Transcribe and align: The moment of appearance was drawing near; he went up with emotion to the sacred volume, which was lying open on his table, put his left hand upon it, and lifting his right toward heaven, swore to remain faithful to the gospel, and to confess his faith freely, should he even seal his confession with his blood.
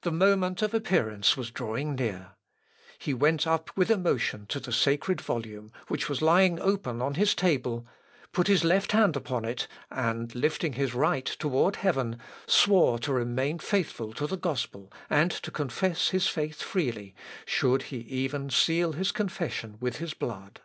The 0.00 0.10
moment 0.10 0.62
of 0.62 0.72
appearance 0.72 1.36
was 1.36 1.50
drawing 1.50 1.94
near; 1.94 2.30
he 2.98 3.12
went 3.12 3.46
up 3.46 3.68
with 3.76 3.90
emotion 3.90 4.46
to 4.46 4.58
the 4.58 4.72
sacred 4.72 5.20
volume, 5.20 5.70
which 5.88 6.08
was 6.08 6.22
lying 6.22 6.58
open 6.58 7.02
on 7.02 7.12
his 7.16 7.34
table, 7.34 7.86
put 8.32 8.46
his 8.46 8.64
left 8.64 8.92
hand 8.92 9.16
upon 9.16 9.44
it, 9.44 9.68
and 9.90 10.34
lifting 10.34 10.72
his 10.72 10.94
right 10.94 11.26
toward 11.26 11.76
heaven, 11.76 12.18
swore 12.46 12.98
to 13.00 13.12
remain 13.12 13.58
faithful 13.58 14.14
to 14.14 14.26
the 14.26 14.38
gospel, 14.38 14.90
and 15.10 15.30
to 15.30 15.50
confess 15.50 16.08
his 16.08 16.26
faith 16.26 16.62
freely, 16.62 17.14
should 17.44 17.82
he 17.92 17.98
even 17.98 18.48
seal 18.48 18.94
his 18.94 19.12
confession 19.12 19.76
with 19.78 19.96
his 19.96 20.14
blood. 20.14 20.62